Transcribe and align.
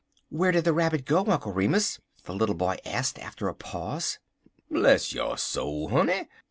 "Where 0.29 0.51
did 0.51 0.63
the 0.63 0.73
Rabbit 0.73 1.05
go, 1.05 1.23
Uncle 1.27 1.51
Remus?" 1.51 1.99
the 2.23 2.33
little 2.33 2.55
boy 2.55 2.77
asked, 2.87 3.19
after 3.19 3.47
a 3.47 3.53
pause. 3.53 4.17
"Bless 4.67 5.13
yo' 5.13 5.35
soul, 5.35 5.89
honey! 5.89 6.27